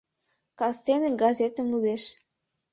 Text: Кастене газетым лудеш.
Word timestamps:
Кастене 0.59 1.09
газетым 1.21 1.67
лудеш. 1.71 2.03